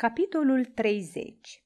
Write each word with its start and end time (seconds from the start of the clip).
Capitolul 0.00 0.64
30 0.64 1.64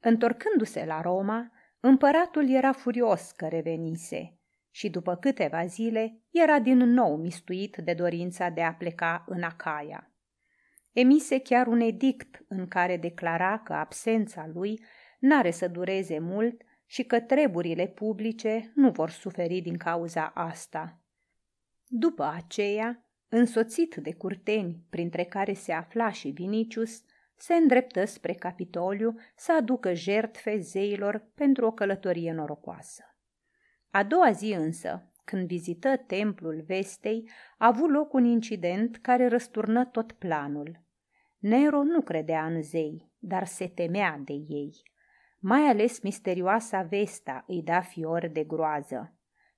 Întorcându-se 0.00 0.84
la 0.84 1.00
Roma, 1.00 1.52
împăratul 1.80 2.50
era 2.50 2.72
furios 2.72 3.30
că 3.30 3.48
revenise 3.48 4.38
și 4.70 4.90
după 4.90 5.16
câteva 5.16 5.66
zile 5.66 6.20
era 6.30 6.58
din 6.58 6.78
nou 6.78 7.16
mistuit 7.16 7.76
de 7.76 7.94
dorința 7.94 8.48
de 8.48 8.62
a 8.62 8.74
pleca 8.74 9.24
în 9.28 9.42
Acaia. 9.42 10.10
Emise 10.92 11.38
chiar 11.38 11.66
un 11.66 11.80
edict 11.80 12.44
în 12.48 12.68
care 12.68 12.96
declara 12.96 13.58
că 13.58 13.72
absența 13.72 14.50
lui 14.52 14.84
n-are 15.18 15.50
să 15.50 15.68
dureze 15.68 16.18
mult 16.18 16.62
și 16.86 17.02
că 17.02 17.20
treburile 17.20 17.86
publice 17.86 18.72
nu 18.74 18.90
vor 18.90 19.10
suferi 19.10 19.60
din 19.60 19.76
cauza 19.76 20.26
asta. 20.34 21.00
După 21.86 22.32
aceea, 22.36 23.04
însoțit 23.28 23.94
de 23.94 24.14
curteni, 24.14 24.84
printre 24.90 25.24
care 25.24 25.52
se 25.52 25.72
afla 25.72 26.10
și 26.10 26.28
Vinicius, 26.28 27.02
se 27.36 27.54
îndreptă 27.54 28.04
spre 28.04 28.32
Capitoliu 28.32 29.14
să 29.36 29.52
aducă 29.52 29.94
jertfe 29.94 30.58
zeilor 30.58 31.30
pentru 31.34 31.66
o 31.66 31.72
călătorie 31.72 32.32
norocoasă. 32.32 33.04
A 33.90 34.04
doua 34.04 34.30
zi 34.30 34.52
însă, 34.52 35.10
când 35.24 35.46
vizită 35.46 35.96
templul 35.96 36.64
Vestei, 36.66 37.30
a 37.58 37.66
avut 37.66 37.90
loc 37.90 38.12
un 38.12 38.24
incident 38.24 38.96
care 38.96 39.28
răsturnă 39.28 39.84
tot 39.84 40.12
planul. 40.12 40.80
Nero 41.38 41.82
nu 41.82 42.00
credea 42.00 42.46
în 42.46 42.62
zei, 42.62 43.10
dar 43.18 43.46
se 43.46 43.68
temea 43.68 44.20
de 44.24 44.32
ei. 44.32 44.82
Mai 45.38 45.60
ales 45.60 46.00
misterioasa 46.00 46.82
Vesta 46.82 47.44
îi 47.46 47.62
da 47.62 47.80
fior 47.80 48.26
de 48.26 48.44
groază. 48.44 49.14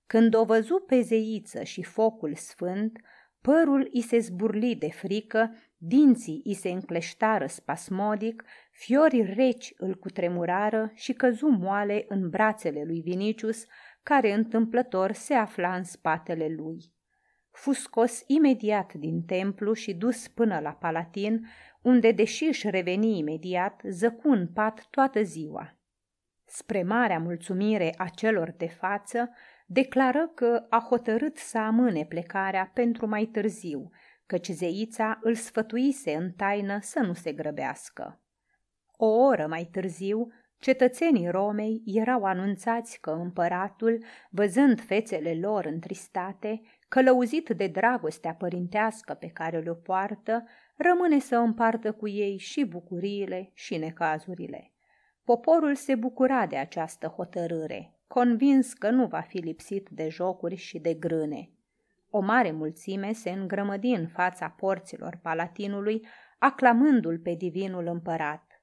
Când 0.06 0.34
o 0.34 0.44
văzu 0.44 0.84
pe 0.86 1.00
zeiță 1.00 1.62
și 1.62 1.82
focul 1.82 2.34
sfânt, 2.34 3.00
părul 3.40 3.88
i 3.92 4.00
se 4.00 4.18
zburli 4.18 4.76
de 4.76 4.88
frică, 4.88 5.54
dinții 5.76 6.42
i 6.44 6.54
se 6.54 6.68
încleștară 6.68 7.46
spasmodic, 7.46 8.44
fiorii 8.70 9.34
reci 9.34 9.74
îl 9.76 9.94
cutremurară 9.94 10.90
și 10.94 11.12
căzu 11.12 11.46
moale 11.46 12.04
în 12.08 12.28
brațele 12.28 12.82
lui 12.84 13.00
Vinicius, 13.00 13.64
care 14.02 14.32
întâmplător 14.32 15.12
se 15.12 15.34
afla 15.34 15.74
în 15.74 15.84
spatele 15.84 16.48
lui. 16.48 16.92
Fu 17.50 17.72
scos 17.72 18.22
imediat 18.26 18.92
din 18.92 19.22
templu 19.22 19.72
și 19.72 19.94
dus 19.94 20.28
până 20.28 20.58
la 20.58 20.70
Palatin, 20.70 21.46
unde, 21.82 22.12
deși 22.12 22.44
își 22.44 22.70
reveni 22.70 23.18
imediat, 23.18 23.82
zăcu 23.88 24.28
în 24.28 24.46
pat 24.46 24.86
toată 24.90 25.22
ziua. 25.22 25.76
Spre 26.44 26.82
marea 26.82 27.18
mulțumire 27.18 27.94
a 27.96 28.08
celor 28.08 28.54
de 28.56 28.66
față, 28.66 29.30
declară 29.70 30.30
că 30.34 30.66
a 30.68 30.86
hotărât 30.88 31.36
să 31.36 31.58
amâne 31.58 32.04
plecarea 32.04 32.70
pentru 32.74 33.06
mai 33.06 33.24
târziu, 33.24 33.90
căci 34.26 34.48
zeița 34.48 35.18
îl 35.22 35.34
sfătuise 35.34 36.14
în 36.14 36.32
taină 36.32 36.78
să 36.80 37.00
nu 37.00 37.12
se 37.12 37.32
grăbească. 37.32 38.20
O 38.96 39.06
oră 39.06 39.46
mai 39.46 39.68
târziu, 39.72 40.32
cetățenii 40.58 41.28
Romei 41.28 41.82
erau 41.84 42.24
anunțați 42.24 43.00
că 43.00 43.10
împăratul, 43.10 44.04
văzând 44.30 44.80
fețele 44.80 45.38
lor 45.40 45.64
întristate, 45.64 46.60
călăuzit 46.88 47.48
de 47.48 47.66
dragostea 47.66 48.34
părintească 48.34 49.14
pe 49.14 49.26
care 49.26 49.58
le-o 49.58 49.74
poartă, 49.74 50.44
rămâne 50.76 51.18
să 51.18 51.36
împartă 51.36 51.92
cu 51.92 52.08
ei 52.08 52.38
și 52.38 52.64
bucuriile 52.64 53.50
și 53.54 53.76
necazurile. 53.76 54.72
Poporul 55.24 55.74
se 55.74 55.94
bucura 55.94 56.46
de 56.46 56.56
această 56.56 57.06
hotărâre, 57.06 57.97
convins 58.08 58.72
că 58.72 58.90
nu 58.90 59.06
va 59.06 59.20
fi 59.20 59.38
lipsit 59.38 59.88
de 59.88 60.08
jocuri 60.08 60.54
și 60.54 60.78
de 60.78 60.94
grâne. 60.94 61.50
O 62.10 62.20
mare 62.20 62.50
mulțime 62.50 63.12
se 63.12 63.30
îngrămădi 63.30 63.88
în 63.88 64.06
fața 64.06 64.48
porților 64.48 65.18
palatinului, 65.22 66.06
aclamându-l 66.38 67.18
pe 67.18 67.34
divinul 67.34 67.86
împărat. 67.86 68.62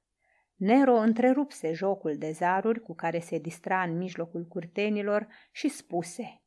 Nero 0.55 0.93
întrerupse 0.93 1.73
jocul 1.73 2.17
de 2.17 2.31
zaruri 2.31 2.81
cu 2.81 2.95
care 2.95 3.19
se 3.19 3.37
distra 3.37 3.81
în 3.81 3.97
mijlocul 3.97 4.45
curtenilor 4.45 5.27
și 5.51 5.67
spuse 5.67 6.41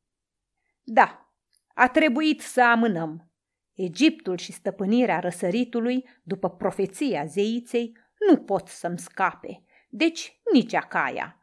Da, 0.83 1.33
a 1.75 1.89
trebuit 1.89 2.41
să 2.41 2.63
amânăm. 2.63 3.31
Egiptul 3.75 4.37
și 4.37 4.53
stăpânirea 4.53 5.19
răsăritului, 5.19 6.09
după 6.23 6.51
profeția 6.51 7.25
zeiței, 7.25 7.97
nu 8.29 8.37
pot 8.37 8.69
să-mi 8.69 8.99
scape, 8.99 9.63
deci 9.89 10.41
nici 10.53 10.75
Acaia 10.75 11.38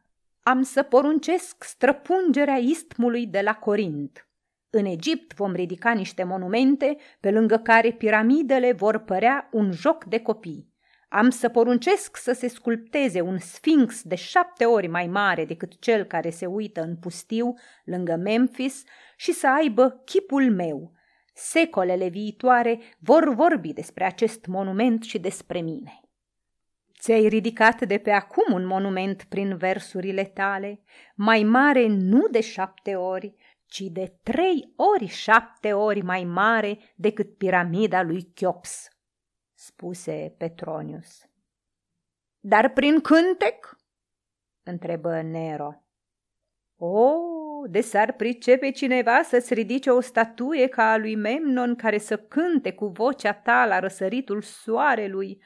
am 0.48 0.62
să 0.62 0.84
poruncesc 0.84 1.64
străpungerea 1.64 2.56
istmului 2.56 3.28
de 3.28 3.42
la 3.42 3.54
Corint. 3.54 4.28
În 4.70 4.86
Egipt 4.86 5.34
vom 5.34 5.54
ridica 5.54 5.92
niște 5.92 6.24
monumente 6.24 6.98
pe 7.20 7.32
lângă 7.32 7.58
care 7.58 7.92
piramidele 7.92 8.72
vor 8.72 8.98
părea 8.98 9.50
un 9.52 9.72
joc 9.72 10.04
de 10.04 10.20
copii. 10.20 10.74
Am 11.10 11.30
să 11.30 11.50
poruncesc 11.50 12.18
să 12.18 12.32
se 12.32 12.48
sculpteze 12.48 13.22
un 13.22 13.38
sfinx 13.38 14.02
de 14.04 14.16
șapte 14.16 14.66
ori 14.66 14.88
mai 14.88 15.08
mare 15.08 15.46
decât 15.46 15.80
cel 15.80 16.04
care 16.04 16.30
se 16.30 16.46
uită 16.46 16.82
în 16.82 16.96
pustiu 16.96 17.54
lângă 17.86 18.16
Memphis 18.16 18.84
și 19.16 19.32
să 19.32 19.48
aibă 19.48 20.02
chipul 20.06 20.52
meu. 20.52 20.92
Secolele 21.34 22.08
viitoare 22.08 22.80
vor 23.00 23.34
vorbi 23.34 23.74
despre 23.74 24.06
acest 24.06 24.46
monument 24.46 25.04
și 25.04 25.20
despre 25.20 25.62
mine. 25.62 26.05
Ți-ai 27.06 27.28
ridicat 27.28 27.88
de 27.88 27.98
pe 27.98 28.12
acum 28.12 28.54
un 28.54 28.66
monument 28.66 29.24
prin 29.24 29.58
versurile 29.58 30.24
tale, 30.24 30.82
mai 31.16 31.44
mare 31.44 31.88
nu 31.88 32.28
de 32.28 32.42
șapte 32.42 32.96
ori, 32.96 33.36
ci 33.66 33.80
de 33.80 34.18
trei 34.24 34.74
ori 34.76 35.06
șapte 35.06 35.74
ori 35.74 36.02
mai 36.02 36.24
mare 36.24 36.78
decât 36.96 37.38
piramida 37.38 38.02
lui 38.02 38.24
Chiops, 38.34 38.88
spuse 39.54 40.36
Petronius. 40.38 41.26
Dar 42.40 42.70
prin 42.70 43.02
cântec? 43.02 43.78
întrebă 44.64 45.22
Nero. 45.22 45.84
O, 46.78 47.14
de 47.68 47.82
s-ar 47.82 48.14
pricepe 48.14 48.72
cineva 48.72 49.22
să-ți 49.22 49.54
ridice 49.54 49.90
o 49.90 50.00
statuie 50.00 50.68
ca 50.68 50.92
a 50.92 50.98
lui 50.98 51.16
Memnon 51.16 51.76
care 51.76 51.98
să 51.98 52.18
cânte 52.18 52.74
cu 52.74 52.88
vocea 52.88 53.34
ta 53.34 53.66
la 53.66 53.80
răsăritul 53.80 54.42
soarelui, 54.42 55.42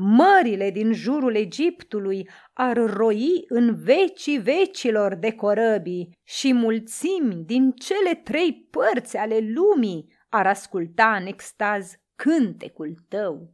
mările 0.00 0.70
din 0.70 0.92
jurul 0.92 1.34
Egiptului 1.34 2.28
ar 2.52 2.76
roi 2.76 3.44
în 3.48 3.74
vecii 3.74 4.38
vecilor 4.38 5.14
de 5.14 5.32
corăbii 5.32 6.18
și 6.24 6.52
mulțimi 6.52 7.34
din 7.34 7.72
cele 7.72 8.14
trei 8.14 8.68
părți 8.70 9.16
ale 9.16 9.38
lumii 9.38 10.12
ar 10.28 10.46
asculta 10.46 11.16
în 11.16 11.26
extaz 11.26 11.96
cântecul 12.16 12.94
tău. 13.08 13.52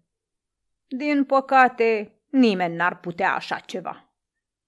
Din 0.86 1.24
păcate, 1.24 2.18
nimeni 2.30 2.74
n-ar 2.74 3.00
putea 3.00 3.34
așa 3.34 3.58
ceva, 3.58 4.12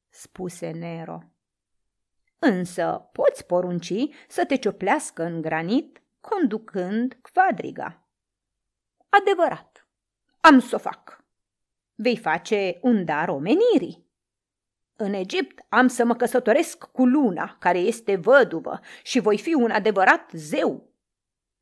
spuse 0.08 0.70
Nero. 0.70 1.22
Însă 2.38 3.08
poți 3.12 3.46
porunci 3.46 4.08
să 4.28 4.44
te 4.44 4.56
cioplească 4.56 5.22
în 5.22 5.40
granit 5.40 6.02
conducând 6.20 7.18
quadriga. 7.32 8.08
Adevărat, 9.08 9.88
am 10.40 10.58
să 10.58 10.74
o 10.74 10.78
fac 10.78 11.24
vei 11.96 12.16
face 12.16 12.78
un 12.80 13.04
dar 13.04 13.28
omenirii. 13.28 14.06
În 14.96 15.12
Egipt 15.12 15.64
am 15.68 15.86
să 15.86 16.04
mă 16.04 16.14
căsătoresc 16.14 16.84
cu 16.84 17.04
luna, 17.04 17.56
care 17.60 17.78
este 17.78 18.16
văduvă, 18.16 18.80
și 19.02 19.20
voi 19.20 19.38
fi 19.38 19.54
un 19.54 19.70
adevărat 19.70 20.30
zeu. 20.32 20.90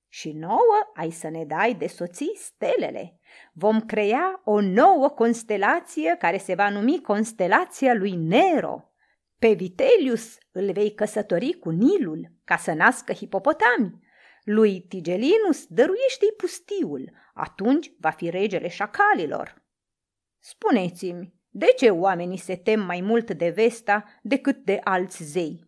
Și 0.09 0.33
nouă 0.33 0.91
ai 0.95 1.11
să 1.11 1.29
ne 1.29 1.45
dai 1.45 1.75
de 1.75 1.87
soții 1.87 2.33
stelele. 2.37 3.19
Vom 3.53 3.81
crea 3.81 4.41
o 4.45 4.61
nouă 4.61 5.09
constelație 5.09 6.17
care 6.19 6.39
se 6.39 6.55
va 6.55 6.71
numi 6.71 7.01
constelația 7.01 7.95
lui 7.95 8.17
Nero. 8.17 8.93
Pe 9.39 9.53
Vitelius 9.53 10.39
îl 10.53 10.73
vei 10.73 10.95
căsători 10.95 11.53
cu 11.53 11.71
Nilul 11.71 12.33
ca 12.45 12.57
să 12.57 12.73
nască 12.73 13.13
hipopotami. 13.13 14.03
Lui 14.45 14.81
Tigelinus 14.81 15.67
dăruiește-i 15.69 16.33
pustiul, 16.37 17.13
atunci 17.35 17.93
va 18.01 18.11
fi 18.11 18.31
regele 18.31 18.69
șacalilor. 18.69 19.64
Spuneți-mi, 20.47 21.35
de 21.49 21.67
ce 21.77 21.91
oamenii 21.91 22.37
se 22.37 22.57
tem 22.57 22.81
mai 22.81 23.01
mult 23.01 23.31
de 23.31 23.51
Vesta 23.51 24.05
decât 24.23 24.57
de 24.57 24.81
alți 24.83 25.23
zei? 25.23 25.67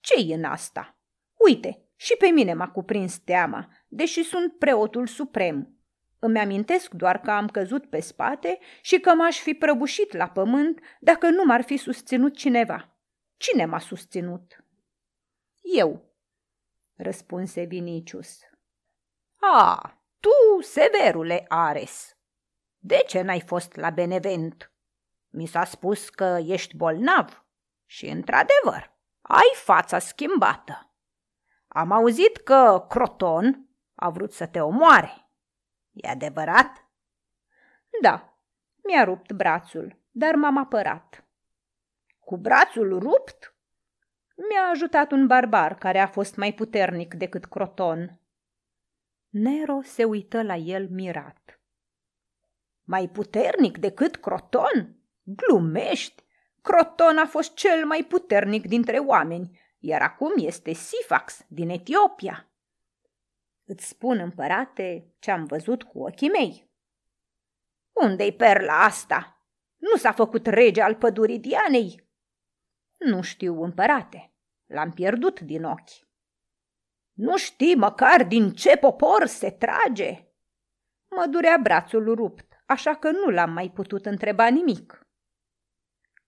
ce 0.00 0.14
e 0.30 0.34
în 0.34 0.44
asta? 0.44 0.98
Uite, 1.34 1.88
și 1.96 2.16
pe 2.18 2.26
mine 2.26 2.54
m-a 2.54 2.68
cuprins 2.68 3.18
teama, 3.18 3.68
deși 3.88 4.22
sunt 4.22 4.58
preotul 4.58 5.06
suprem. 5.06 5.78
Îmi 6.18 6.38
amintesc 6.38 6.92
doar 6.92 7.20
că 7.20 7.30
am 7.30 7.46
căzut 7.46 7.86
pe 7.86 8.00
spate 8.00 8.58
și 8.82 9.00
că 9.00 9.14
m-aș 9.14 9.38
fi 9.38 9.54
prăbușit 9.54 10.12
la 10.12 10.28
pământ 10.28 10.80
dacă 11.00 11.30
nu 11.30 11.44
m-ar 11.44 11.62
fi 11.62 11.76
susținut 11.76 12.36
cineva. 12.36 12.96
Cine 13.36 13.64
m-a 13.64 13.78
susținut? 13.78 14.64
Eu, 15.76 16.14
răspunse 16.94 17.62
Vinicius. 17.62 18.38
A, 19.40 20.02
tu, 20.20 20.60
severule 20.60 21.44
Ares, 21.48 22.16
de 22.84 23.02
ce 23.06 23.20
n-ai 23.20 23.40
fost 23.40 23.76
la 23.76 23.90
Benevent? 23.90 24.72
Mi 25.30 25.46
s-a 25.46 25.64
spus 25.64 26.08
că 26.08 26.38
ești 26.46 26.76
bolnav 26.76 27.44
și, 27.84 28.06
într-adevăr, 28.06 28.92
ai 29.20 29.52
fața 29.54 29.98
schimbată. 29.98 30.90
Am 31.68 31.90
auzit 31.90 32.36
că 32.36 32.86
Croton 32.88 33.68
a 33.94 34.10
vrut 34.10 34.32
să 34.32 34.46
te 34.46 34.60
omoare. 34.60 35.30
E 35.92 36.08
adevărat? 36.08 36.86
Da, 38.02 38.36
Mi-a 38.84 39.04
rupt 39.04 39.32
brațul, 39.32 39.98
dar 40.10 40.34
m-am 40.34 40.56
apărat. 40.56 41.24
Cu 42.18 42.36
brațul 42.36 42.98
rupt? 42.98 43.54
Mi-a 44.48 44.68
ajutat 44.70 45.12
un 45.12 45.26
barbar 45.26 45.74
care 45.74 45.98
a 45.98 46.06
fost 46.06 46.36
mai 46.36 46.52
puternic 46.52 47.14
decât 47.14 47.44
Croton. 47.44 48.20
Nero 49.28 49.80
se 49.82 50.04
uită 50.04 50.42
la 50.42 50.54
el 50.54 50.88
mirat. 50.88 51.61
Mai 52.92 53.08
puternic 53.08 53.78
decât 53.78 54.16
Croton? 54.16 54.96
Glumești? 55.22 56.24
Croton 56.62 57.18
a 57.18 57.26
fost 57.26 57.54
cel 57.54 57.86
mai 57.86 58.04
puternic 58.04 58.66
dintre 58.66 58.98
oameni, 58.98 59.60
iar 59.78 60.02
acum 60.02 60.32
este 60.36 60.72
Sifax 60.72 61.44
din 61.48 61.68
Etiopia. 61.68 62.52
Îți 63.64 63.86
spun, 63.86 64.18
împărate, 64.18 65.14
ce 65.18 65.30
am 65.30 65.44
văzut 65.44 65.82
cu 65.82 66.02
ochii 66.02 66.28
mei. 66.28 66.70
Unde-i 67.92 68.32
perla 68.32 68.84
asta? 68.84 69.46
Nu 69.76 69.96
s-a 69.96 70.12
făcut 70.12 70.46
rege 70.46 70.82
al 70.82 70.94
pădurii 70.94 71.38
Dianei? 71.38 72.08
Nu 72.98 73.22
știu, 73.22 73.62
împărate. 73.62 74.34
L-am 74.66 74.90
pierdut 74.90 75.40
din 75.40 75.64
ochi. 75.64 76.08
Nu 77.12 77.36
știi 77.36 77.76
măcar 77.76 78.24
din 78.24 78.50
ce 78.50 78.76
popor 78.76 79.26
se 79.26 79.50
trage? 79.50 80.26
Mă 81.08 81.26
durea 81.26 81.58
brațul 81.62 82.14
rupt, 82.14 82.51
așa 82.66 82.94
că 82.94 83.10
nu 83.10 83.30
l-am 83.30 83.52
mai 83.52 83.70
putut 83.70 84.06
întreba 84.06 84.48
nimic. 84.48 85.06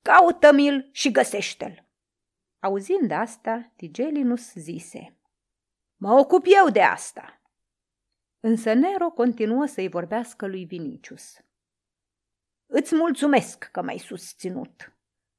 Caută-mi-l 0.03 0.89
și 0.93 1.11
găsește-l. 1.11 1.89
Auzind 2.59 3.11
asta, 3.11 3.73
Tigelinus 3.77 4.53
zise, 4.53 5.17
Mă 5.97 6.13
ocup 6.13 6.45
eu 6.63 6.71
de 6.71 6.83
asta. 6.83 7.41
Însă 8.41 8.73
Nero 8.73 9.11
continuă 9.11 9.67
să-i 9.67 9.89
vorbească 9.89 10.47
lui 10.47 10.65
Vinicius. 10.65 11.39
Îți 12.67 12.95
mulțumesc 12.95 13.69
că 13.73 13.83
m-ai 13.83 13.99
susținut. 13.99 14.97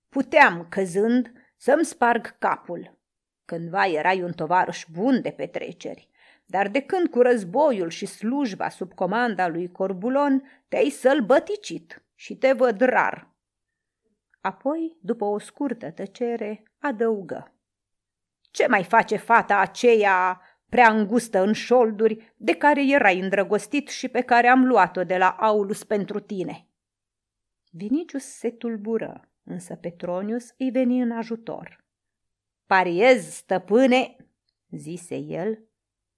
Puteam, 0.09 0.67
căzând, 0.69 1.31
să-mi 1.57 1.85
sparg 1.85 2.37
capul. 2.37 2.99
Cândva 3.45 3.87
erai 3.87 4.21
un 4.21 4.31
tovarăș 4.31 4.85
bun 4.91 5.21
de 5.21 5.31
petreceri, 5.31 6.09
dar 6.45 6.67
de 6.67 6.81
când 6.81 7.07
cu 7.07 7.21
războiul 7.21 7.89
și 7.89 8.05
slujba 8.05 8.69
sub 8.69 8.93
comanda 8.93 9.47
lui 9.47 9.71
Corbulon 9.71 10.43
te-ai 10.67 10.89
sălbăticit 10.89 12.03
și 12.15 12.37
te 12.37 12.51
văd 12.51 12.81
rar. 12.81 13.33
Apoi, 14.41 14.97
după 15.01 15.25
o 15.25 15.39
scurtă 15.39 15.91
tăcere, 15.91 16.63
adăugă. 16.79 17.53
Ce 18.51 18.67
mai 18.67 18.83
face 18.83 19.15
fata 19.15 19.57
aceea 19.59 20.41
prea 20.69 20.91
îngustă 20.91 21.41
în 21.41 21.53
șolduri, 21.53 22.33
de 22.37 22.55
care 22.55 22.85
erai 22.87 23.19
îndrăgostit 23.19 23.87
și 23.87 24.07
pe 24.07 24.21
care 24.21 24.47
am 24.47 24.65
luat-o 24.65 25.03
de 25.03 25.17
la 25.17 25.29
Aulus 25.29 25.83
pentru 25.83 26.19
tine? 26.19 26.67
Vinicius 27.71 28.23
se 28.23 28.51
tulbură, 28.51 29.29
însă 29.43 29.75
Petronius 29.75 30.53
îi 30.57 30.71
veni 30.71 31.01
în 31.01 31.11
ajutor. 31.11 31.83
Pariez, 32.65 33.33
stăpâne, 33.33 34.15
zise 34.69 35.15
el, 35.15 35.59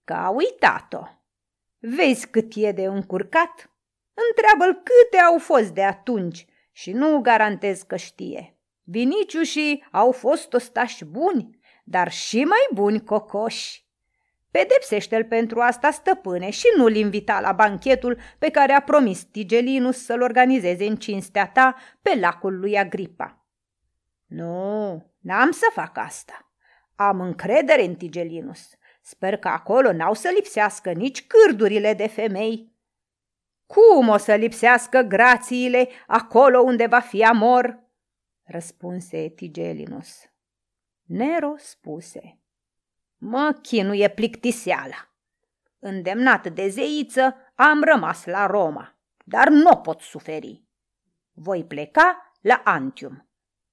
că 0.08 0.14
a 0.14 0.30
uitat-o. 0.30 1.04
Vezi 1.80 2.28
cât 2.28 2.52
e 2.56 2.72
de 2.72 2.84
încurcat? 2.84 3.72
Întreabă-l 4.30 4.74
câte 4.74 5.18
au 5.24 5.38
fost 5.38 5.70
de 5.70 5.84
atunci 5.84 6.46
și 6.72 6.92
nu 6.92 7.20
garantez 7.22 7.82
că 7.82 7.96
știe. 7.96 8.58
Viniciușii 8.84 9.88
au 9.92 10.12
fost 10.12 10.54
ostași 10.54 11.06
buni, 11.06 11.60
dar 11.84 12.12
și 12.12 12.44
mai 12.44 12.68
buni 12.74 13.04
cocoși. 13.04 13.86
Pedepsește-l 14.52 15.24
pentru 15.26 15.60
asta, 15.60 15.92
stăpâne, 15.92 16.50
și 16.50 16.66
nu-l 16.78 16.96
invita 16.96 17.40
la 17.40 17.52
banchetul 17.52 18.20
pe 18.40 18.50
care 18.50 18.74
a 18.74 18.82
promis 18.82 19.24
Tigelinus 19.24 20.06
să-l 20.06 20.22
organizeze 20.22 20.86
în 20.86 20.96
cinstea 20.96 21.48
ta 21.48 21.76
pe 22.02 22.20
lacul 22.20 22.60
lui 22.60 22.78
Agripa. 22.78 23.46
Nu, 24.26 25.06
n-am 25.20 25.52
să 25.52 25.70
fac 25.74 25.98
asta. 25.98 26.52
Am 26.96 27.22
încredere 27.22 27.86
în 27.86 27.96
Tigelinus. 27.96 28.77
Sper 29.08 29.38
că 29.38 29.48
acolo 29.48 29.92
n-au 29.92 30.14
să 30.14 30.32
lipsească 30.36 30.92
nici 30.92 31.28
cârdurile 31.28 31.94
de 31.94 32.08
femei. 32.08 32.72
Cum 33.66 34.08
o 34.08 34.18
să 34.18 34.36
lipsească 34.36 35.02
grațiile 35.02 35.90
acolo 36.08 36.60
unde 36.60 36.86
va 36.86 37.00
fi 37.00 37.24
amor? 37.24 37.84
răspunse 38.44 39.28
Tigelinus. 39.28 40.30
Nero 41.04 41.54
spuse. 41.58 42.40
Mă 43.18 43.58
chinuie 43.62 44.10
plictiseala. 44.10 45.10
Îndemnat 45.80 46.48
de 46.48 46.68
zeiță, 46.68 47.36
am 47.56 47.84
rămas 47.84 48.26
la 48.26 48.46
Roma, 48.46 48.98
dar 49.24 49.50
nu 49.50 49.76
pot 49.76 50.02
suferi. 50.02 50.64
Voi 51.34 51.66
pleca 51.66 52.34
la 52.42 52.62
Antium. 52.64 53.27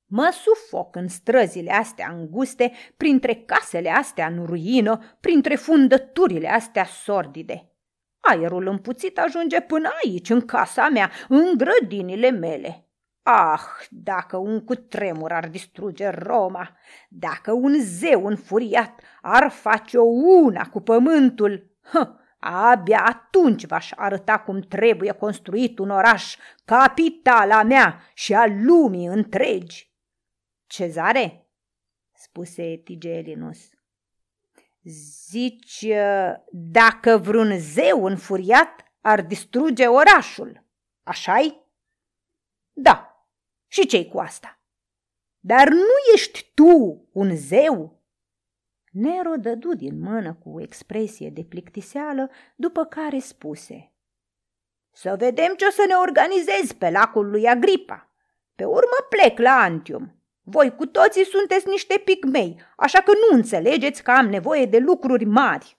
Mă 0.06 0.35
sufoc 0.43 0.97
în 0.97 1.09
străzile 1.09 1.73
astea 1.73 2.15
înguste, 2.17 2.73
printre 2.97 3.35
casele 3.35 3.91
astea 3.91 4.27
în 4.27 4.45
ruină, 4.47 5.17
printre 5.21 5.55
fundăturile 5.55 6.49
astea 6.49 6.85
sordide. 6.85 7.69
Aerul 8.21 8.67
împuțit 8.67 9.19
ajunge 9.19 9.61
până 9.61 9.89
aici, 10.05 10.31
în 10.31 10.41
casa 10.41 10.89
mea, 10.89 11.11
în 11.29 11.53
grădinile 11.56 12.31
mele. 12.31 12.89
Ah, 13.23 13.61
dacă 13.91 14.37
un 14.37 14.65
cutremur 14.65 15.33
ar 15.33 15.49
distruge 15.49 16.09
Roma, 16.09 16.77
dacă 17.09 17.53
un 17.53 17.75
zeu 17.81 18.27
înfuriat 18.27 19.01
ar 19.23 19.51
face-o 19.51 20.03
una 20.43 20.69
cu 20.69 20.81
pământul, 20.81 21.71
hă, 21.93 22.17
abia 22.39 23.05
atunci 23.05 23.67
v-aș 23.67 23.93
arăta 23.97 24.39
cum 24.39 24.61
trebuie 24.61 25.12
construit 25.12 25.79
un 25.79 25.91
oraș, 25.91 26.37
capitala 26.65 27.62
mea 27.62 28.01
și 28.15 28.35
a 28.35 28.45
lumii 28.47 29.06
întregi. 29.06 29.94
Cezare, 30.75 31.47
spuse 32.12 32.76
Tigelinus, 32.85 33.59
zici 35.29 35.87
dacă 36.50 37.19
vreun 37.19 37.59
zeu 37.59 38.05
înfuriat 38.05 38.93
ar 39.00 39.23
distruge 39.23 39.87
orașul, 39.87 40.65
așa-i? 41.03 41.62
Da, 42.73 43.26
și 43.67 43.87
ce 43.87 44.06
cu 44.06 44.19
asta? 44.19 44.61
Dar 45.41 45.69
nu 45.69 46.12
ești 46.15 46.50
tu 46.55 47.09
un 47.12 47.37
zeu? 47.37 48.03
Nero 48.91 49.37
dădu 49.37 49.75
din 49.75 49.99
mână 49.99 50.35
cu 50.35 50.50
o 50.50 50.61
expresie 50.61 51.31
de 51.31 51.44
plictiseală, 51.44 52.31
după 52.56 52.85
care 52.85 53.19
spuse 53.19 53.93
Să 54.93 55.17
vedem 55.19 55.55
ce 55.55 55.67
o 55.67 55.70
să 55.70 55.85
ne 55.88 55.94
organizezi 55.94 56.77
pe 56.77 56.91
lacul 56.91 57.31
lui 57.31 57.49
Agripa. 57.49 58.11
Pe 58.55 58.65
urmă 58.65 59.06
plec 59.09 59.38
la 59.38 59.51
Antium. 59.51 60.19
Voi 60.46 60.74
cu 60.74 60.86
toții 60.86 61.24
sunteți 61.24 61.69
niște 61.69 62.03
pigmei, 62.05 62.60
așa 62.77 63.01
că 63.01 63.10
nu 63.10 63.36
înțelegeți 63.36 64.03
că 64.03 64.10
am 64.10 64.29
nevoie 64.29 64.67
de 64.67 64.79
lucruri 64.79 65.24
mari. 65.24 65.77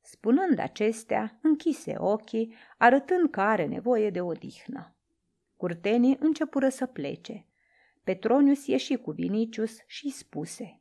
Spunând 0.00 0.58
acestea, 0.58 1.38
închise 1.42 1.94
ochii, 1.98 2.54
arătând 2.78 3.30
că 3.30 3.40
are 3.40 3.66
nevoie 3.66 4.10
de 4.10 4.20
odihnă. 4.20 4.94
Curtenii 5.56 6.16
începură 6.20 6.68
să 6.68 6.86
plece. 6.86 7.46
Petronius 8.04 8.66
ieși 8.66 8.96
cu 8.96 9.10
Vinicius 9.10 9.76
și 9.86 10.10
spuse 10.10 10.80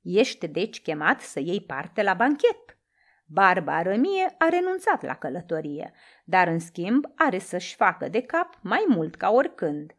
Ești 0.00 0.48
deci 0.48 0.82
chemat 0.82 1.20
să 1.20 1.40
iei 1.40 1.60
parte 1.60 2.02
la 2.02 2.14
banchet. 2.14 2.78
Barba 3.26 3.82
Rămie 3.82 4.34
a 4.38 4.48
renunțat 4.48 5.02
la 5.02 5.14
călătorie, 5.14 5.92
dar 6.24 6.48
în 6.48 6.58
schimb 6.58 7.04
are 7.14 7.38
să-și 7.38 7.74
facă 7.74 8.08
de 8.08 8.20
cap 8.20 8.58
mai 8.62 8.84
mult 8.88 9.14
ca 9.14 9.30
oricând. 9.30 9.94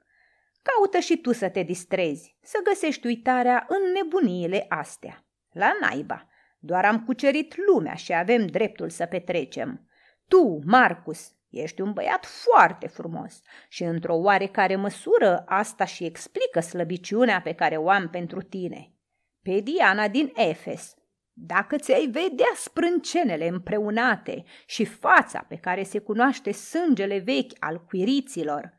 Caută 0.68 1.00
și 1.00 1.18
tu 1.18 1.32
să 1.32 1.50
te 1.50 1.64
distrezi, 1.64 2.38
să 2.42 2.60
găsești 2.64 3.06
uitarea 3.06 3.66
în 3.68 3.92
nebuniile 3.92 4.66
astea. 4.70 5.26
La 5.52 5.72
naiba, 5.82 6.28
doar 6.60 6.86
am 6.86 7.04
cucerit 7.04 7.56
lumea 7.68 7.94
și 7.94 8.14
avem 8.14 8.46
dreptul 8.46 8.90
să 8.90 9.06
petrecem. 9.06 9.90
Tu, 10.28 10.60
Marcus, 10.66 11.36
Ești 11.56 11.82
un 11.82 11.94
băiat 11.94 12.26
foarte 12.26 12.88
frumos 12.88 13.42
și 13.70 13.84
într-o 13.84 14.16
oarecare 14.16 14.76
măsură 14.76 15.44
asta 15.46 15.86
și 15.86 16.06
explică 16.06 16.60
slăbiciunea 16.60 17.42
pe 17.42 17.54
care 17.54 17.78
o 17.78 17.90
am 17.90 18.10
pentru 18.10 18.42
tine. 18.42 18.94
Pe 19.42 19.60
Diana 19.60 20.08
din 20.08 20.32
Efes, 20.36 20.94
dacă 21.34 21.76
ți-ai 21.76 22.06
vedea 22.06 22.52
sprâncenele 22.56 23.48
împreunate 23.48 24.44
și 24.66 24.86
fața 24.86 25.46
pe 25.48 25.56
care 25.56 25.84
se 25.84 26.00
cunoaște 26.00 26.52
sângele 26.52 27.18
vechi 27.18 27.52
al 27.60 27.86
cuiriților, 27.86 28.74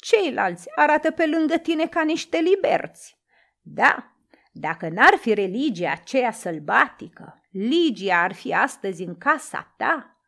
ceilalți 0.00 0.68
arată 0.74 1.10
pe 1.10 1.26
lângă 1.26 1.56
tine 1.56 1.86
ca 1.86 2.02
niște 2.02 2.38
liberți. 2.38 3.18
Da, 3.60 4.12
dacă 4.52 4.88
n-ar 4.88 5.14
fi 5.20 5.34
religia 5.34 5.90
aceea 5.90 6.32
sălbatică, 6.32 7.42
Ligia 7.50 8.22
ar 8.22 8.32
fi 8.32 8.54
astăzi 8.54 9.02
în 9.02 9.18
casa 9.18 9.74
ta 9.76 10.18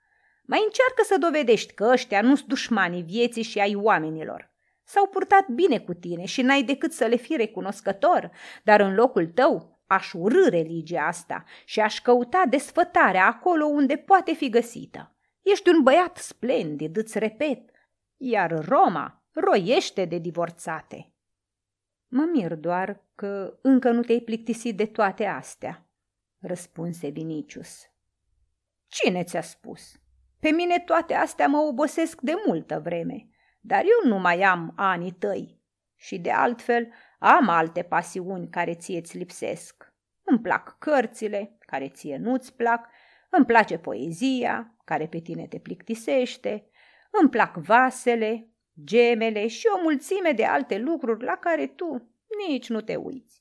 mai 0.45 0.63
încearcă 0.65 1.03
să 1.03 1.19
dovedești 1.19 1.75
că 1.75 1.89
ăștia 1.93 2.21
nu-s 2.21 2.43
dușmanii 2.43 3.03
vieții 3.03 3.43
și 3.43 3.59
ai 3.59 3.75
oamenilor. 3.75 4.51
S-au 4.85 5.07
purtat 5.07 5.49
bine 5.49 5.79
cu 5.79 5.95
tine 5.95 6.25
și 6.25 6.43
n-ai 6.43 6.63
decât 6.63 6.93
să 6.93 7.05
le 7.05 7.17
fii 7.17 7.37
recunoscător, 7.37 8.31
dar 8.63 8.81
în 8.81 8.95
locul 8.95 9.27
tău 9.27 9.83
aș 9.87 10.13
urâ 10.13 10.49
religia 10.49 11.07
asta 11.07 11.45
și 11.65 11.81
aș 11.81 12.01
căuta 12.01 12.43
desfătarea 12.49 13.27
acolo 13.27 13.65
unde 13.65 13.97
poate 13.97 14.33
fi 14.33 14.49
găsită. 14.49 15.17
Ești 15.43 15.69
un 15.69 15.83
băiat 15.83 16.17
splendid, 16.17 16.97
îți 16.97 17.19
repet, 17.19 17.71
iar 18.17 18.65
Roma 18.69 19.20
roiește 19.33 20.05
de 20.05 20.19
divorțate. 20.19 21.13
Mă 22.09 22.29
mir 22.33 22.55
doar 22.55 23.05
că 23.15 23.59
încă 23.63 23.91
nu 23.91 24.03
te-ai 24.03 24.21
plictisit 24.21 24.77
de 24.77 24.87
toate 24.87 25.25
astea, 25.25 25.87
răspunse 26.39 27.09
Vinicius. 27.09 27.91
Cine 28.87 29.25
ți-a 29.25 29.41
spus? 29.41 30.01
Pe 30.41 30.51
mine 30.51 30.79
toate 30.79 31.15
astea 31.15 31.47
mă 31.47 31.59
obosesc 31.59 32.21
de 32.21 32.35
multă 32.47 32.81
vreme, 32.81 33.29
dar 33.61 33.83
eu 33.83 34.11
nu 34.11 34.19
mai 34.19 34.43
am 34.43 34.73
anii 34.77 35.13
tăi. 35.13 35.59
Și 35.97 36.19
de 36.19 36.31
altfel 36.31 36.93
am 37.19 37.49
alte 37.49 37.83
pasiuni 37.83 38.49
care 38.49 38.75
ție-ți 38.75 39.17
lipsesc. 39.17 39.93
Îmi 40.23 40.41
plac 40.41 40.79
cărțile, 40.79 41.57
care 41.61 41.89
ție 41.89 42.17
nu-ți 42.17 42.57
plac, 42.57 42.89
îmi 43.31 43.47
place 43.47 43.79
poezia, 43.79 44.77
care 44.85 45.07
pe 45.07 45.19
tine 45.19 45.47
te 45.47 45.59
plictisește, 45.59 46.71
îmi 47.21 47.31
plac 47.31 47.57
vasele, 47.57 48.50
gemele 48.85 49.47
și 49.47 49.67
o 49.77 49.81
mulțime 49.83 50.33
de 50.33 50.45
alte 50.45 50.79
lucruri 50.79 51.25
la 51.25 51.37
care 51.37 51.67
tu 51.67 52.11
nici 52.49 52.69
nu 52.69 52.81
te 52.81 52.97
uiți. 52.97 53.41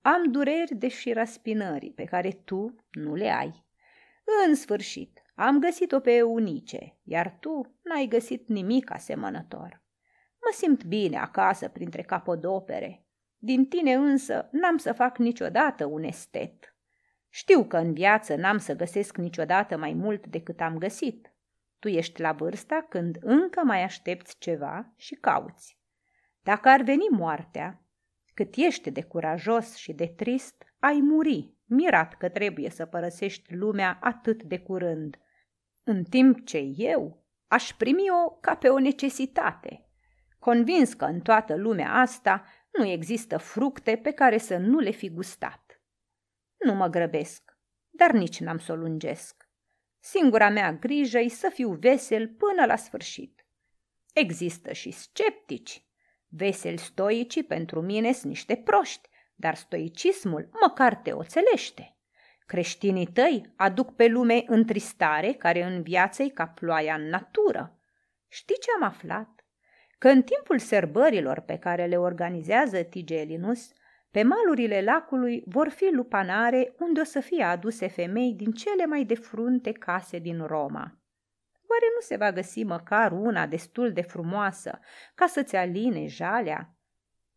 Am 0.00 0.30
dureri 0.30 0.74
de 0.74 0.88
și 0.88 1.12
raspinării 1.12 1.92
pe 1.92 2.04
care 2.04 2.30
tu 2.30 2.74
nu 2.90 3.14
le 3.14 3.30
ai. 3.30 3.66
În 4.46 4.54
sfârșit, 4.54 5.22
am 5.34 5.58
găsit-o 5.58 6.00
pe 6.00 6.14
Eunice, 6.14 6.98
iar 7.02 7.36
tu 7.40 7.78
n-ai 7.82 8.06
găsit 8.06 8.48
nimic 8.48 8.92
asemănător. 8.92 9.82
Mă 10.32 10.52
simt 10.52 10.84
bine 10.84 11.18
acasă 11.18 11.68
printre 11.68 12.02
capodopere. 12.02 13.06
Din 13.36 13.66
tine 13.66 13.94
însă 13.94 14.48
n-am 14.52 14.76
să 14.76 14.92
fac 14.92 15.18
niciodată 15.18 15.84
un 15.84 16.02
estet. 16.02 16.76
Știu 17.28 17.64
că 17.64 17.76
în 17.76 17.92
viață 17.92 18.34
n-am 18.34 18.58
să 18.58 18.76
găsesc 18.76 19.16
niciodată 19.16 19.76
mai 19.76 19.92
mult 19.92 20.26
decât 20.26 20.60
am 20.60 20.78
găsit. 20.78 21.32
Tu 21.78 21.88
ești 21.88 22.20
la 22.20 22.32
vârsta 22.32 22.86
când 22.88 23.18
încă 23.20 23.60
mai 23.64 23.82
aștepți 23.82 24.38
ceva 24.38 24.92
și 24.96 25.14
cauți. 25.14 25.78
Dacă 26.42 26.68
ar 26.68 26.82
veni 26.82 27.06
moartea, 27.10 27.82
cât 28.34 28.54
ești 28.56 28.90
de 28.90 29.02
curajos 29.02 29.74
și 29.74 29.92
de 29.92 30.06
trist, 30.06 30.64
ai 30.78 31.00
muri, 31.00 31.54
mirat 31.64 32.14
că 32.14 32.28
trebuie 32.28 32.70
să 32.70 32.86
părăsești 32.86 33.54
lumea 33.54 33.98
atât 34.00 34.42
de 34.42 34.58
curând, 34.58 35.18
în 35.84 36.04
timp 36.04 36.46
ce 36.46 36.58
eu 36.76 37.26
aș 37.46 37.72
primi-o 37.72 38.30
ca 38.40 38.54
pe 38.54 38.68
o 38.68 38.78
necesitate, 38.78 39.88
convins 40.38 40.94
că 40.94 41.04
în 41.04 41.20
toată 41.20 41.56
lumea 41.56 41.92
asta 41.92 42.44
nu 42.70 42.84
există 42.86 43.36
fructe 43.36 43.96
pe 43.96 44.10
care 44.10 44.38
să 44.38 44.56
nu 44.56 44.78
le 44.78 44.90
fi 44.90 45.10
gustat. 45.10 45.82
Nu 46.64 46.74
mă 46.74 46.86
grăbesc, 46.86 47.58
dar 47.90 48.10
nici 48.10 48.40
n-am 48.40 48.58
să 48.58 48.72
o 48.72 48.76
lungesc. 48.76 49.47
Singura 50.00 50.48
mea 50.48 50.72
grijă 50.72 51.18
e 51.18 51.28
să 51.28 51.50
fiu 51.54 51.72
vesel 51.72 52.28
până 52.28 52.64
la 52.66 52.76
sfârșit. 52.76 53.46
Există 54.12 54.72
și 54.72 54.90
sceptici. 54.90 55.82
Veseli 56.28 56.78
stoicii 56.78 57.44
pentru 57.44 57.80
mine 57.80 58.12
sunt 58.12 58.32
niște 58.32 58.56
proști, 58.56 59.08
dar 59.34 59.54
stoicismul 59.54 60.48
măcar 60.60 60.94
te 60.94 61.12
oțelește. 61.12 61.96
Creștinii 62.46 63.06
tăi 63.06 63.52
aduc 63.56 63.94
pe 63.94 64.06
lume 64.06 64.44
întristare 64.46 65.32
care 65.32 65.62
în 65.62 65.82
viață 65.82 66.22
e 66.22 66.28
ca 66.28 66.46
ploaia 66.46 66.94
în 66.94 67.08
natură. 67.08 67.78
Știi 68.28 68.58
ce 68.60 68.70
am 68.76 68.82
aflat? 68.82 69.44
Că 69.98 70.08
în 70.08 70.22
timpul 70.22 70.58
sărbărilor 70.58 71.40
pe 71.40 71.58
care 71.58 71.86
le 71.86 71.96
organizează 71.96 72.82
Tigelinus, 72.82 73.72
pe 74.10 74.22
malurile 74.22 74.82
lacului 74.82 75.42
vor 75.46 75.68
fi 75.68 75.88
lupanare 75.92 76.74
unde 76.78 77.00
o 77.00 77.04
să 77.04 77.20
fie 77.20 77.42
aduse 77.42 77.88
femei 77.88 78.34
din 78.34 78.52
cele 78.52 78.86
mai 78.86 79.04
de 79.04 79.14
frunte 79.14 79.72
case 79.72 80.18
din 80.18 80.46
Roma. 80.46 80.98
Oare 81.70 81.86
nu 81.94 82.00
se 82.00 82.16
va 82.16 82.32
găsi 82.32 82.62
măcar 82.62 83.12
una 83.12 83.46
destul 83.46 83.92
de 83.92 84.00
frumoasă 84.00 84.78
ca 85.14 85.26
să-ți 85.26 85.56
aline 85.56 86.06
jalea? 86.06 86.72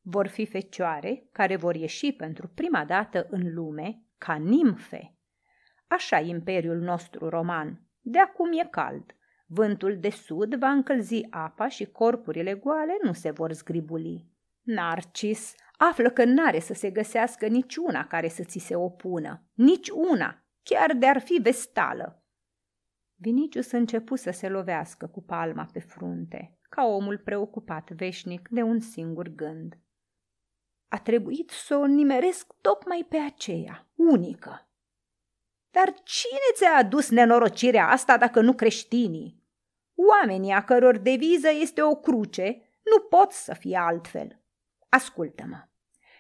Vor 0.02 0.28
fi 0.28 0.46
fecioare 0.46 1.28
care 1.32 1.56
vor 1.56 1.76
ieși 1.76 2.12
pentru 2.12 2.48
prima 2.48 2.86
dată 2.86 3.28
în 3.30 3.54
lume 3.54 4.02
ca 4.18 4.34
nimfe. 4.34 5.16
Așa 5.88 6.20
e 6.20 6.28
imperiul 6.28 6.78
nostru 6.78 7.30
roman. 7.30 7.82
De 8.02 8.20
acum 8.20 8.52
e 8.52 8.68
cald. 8.72 9.16
Vântul 9.46 9.98
de 10.00 10.10
sud 10.10 10.56
va 10.56 10.70
încălzi 10.70 11.28
apa 11.30 11.68
și 11.68 11.86
corpurile 11.86 12.54
goale 12.54 12.98
nu 13.02 13.14
se 13.14 13.32
vor 13.32 13.52
zgribuli. 13.52 14.26
Narcis 14.62 15.56
află 15.78 16.10
că 16.10 16.24
n-are 16.24 16.60
să 16.60 16.74
se 16.74 16.90
găsească 16.90 17.48
niciuna 17.48 18.08
care 18.08 18.28
să 18.28 18.44
ți 18.44 18.60
se 18.60 18.76
opună, 18.76 19.44
nici 19.54 19.90
una, 19.90 20.46
chiar 20.64 20.94
de-ar 20.94 21.20
fi 21.20 21.40
vestală. 21.42 22.26
Vinicius 23.16 23.72
începu 23.72 24.16
să 24.16 24.32
se 24.32 24.50
lovească 24.50 25.08
cu 25.08 25.22
palma 25.22 25.70
pe 25.74 25.80
frunte, 25.80 26.58
ca 26.70 26.84
omul 26.84 27.18
preocupat 27.18 27.90
veșnic 27.90 28.48
de 28.50 28.62
un 28.62 28.80
singur 28.80 29.28
gând. 29.28 29.78
A 30.88 31.00
trebuit 31.00 31.50
să 31.50 31.76
o 31.76 31.86
nimeresc 31.86 32.54
tocmai 32.62 33.06
pe 33.10 33.18
aceea, 33.18 33.88
unică. 33.96 34.70
Dar 35.72 35.94
cine 36.04 36.52
ți-a 36.54 36.76
adus 36.76 37.10
nenorocirea 37.10 37.90
asta 37.90 38.18
dacă 38.18 38.42
nu 38.42 38.54
creștinii? 38.54 39.44
Oamenii 39.96 40.52
a 40.52 40.64
căror 40.64 40.98
deviză 40.98 41.50
este 41.50 41.82
o 41.82 41.96
cruce 41.96 42.62
nu 42.84 43.02
pot 43.10 43.32
să 43.32 43.54
fie 43.54 43.78
altfel. 43.78 44.41
Ascultă-mă. 44.94 45.68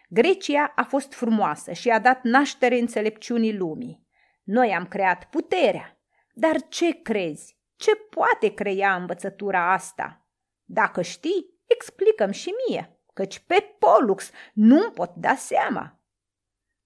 Grecia 0.09 0.71
a 0.75 0.83
fost 0.83 1.13
frumoasă 1.13 1.71
și 1.71 1.89
a 1.89 1.99
dat 1.99 2.23
naștere 2.23 2.79
înțelepciunii 2.79 3.57
lumii. 3.57 4.07
Noi 4.43 4.73
am 4.73 4.87
creat 4.87 5.29
puterea. 5.29 5.99
Dar 6.33 6.67
ce 6.67 7.01
crezi? 7.01 7.57
Ce 7.75 7.95
poate 7.95 8.53
crea 8.53 8.95
învățătura 8.95 9.71
asta? 9.71 10.27
Dacă 10.63 11.01
știi, 11.01 11.59
explicăm 11.67 12.31
și 12.31 12.53
mie 12.67 12.95
căci 13.13 13.39
pe 13.39 13.75
Polux 13.79 14.31
nu 14.53 14.91
pot 14.91 15.15
da 15.15 15.35
seama. 15.35 15.99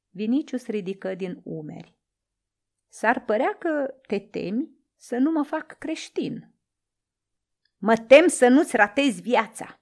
Vinicius 0.09 0.67
ridică 0.67 1.15
din 1.15 1.41
umeri. 1.43 1.97
S-ar 2.87 3.25
părea 3.25 3.55
că 3.59 3.93
te 4.07 4.19
temi 4.19 4.69
să 4.95 5.17
nu 5.17 5.31
mă 5.31 5.43
fac 5.43 5.77
creștin. 5.77 6.53
Mă 7.77 7.97
tem 7.97 8.27
să 8.27 8.47
nu-ți 8.47 8.75
ratezi 8.75 9.21
viața. 9.21 9.79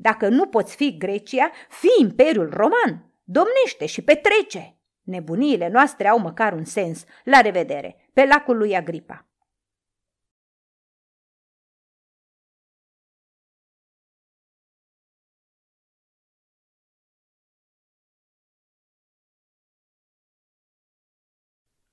Dacă 0.00 0.28
nu 0.28 0.46
poți 0.46 0.76
fi 0.76 0.96
Grecia, 0.96 1.50
fi 1.68 1.88
Imperiul 2.00 2.50
Roman. 2.50 3.12
Domnește 3.24 3.86
și 3.86 4.02
petrece. 4.02 4.76
Nebuniile 5.02 5.68
noastre 5.68 6.08
au 6.08 6.18
măcar 6.18 6.52
un 6.52 6.64
sens. 6.64 7.04
La 7.24 7.40
revedere, 7.40 8.10
pe 8.12 8.24
lacul 8.24 8.56
lui 8.56 8.76
Agripa. 8.76 9.26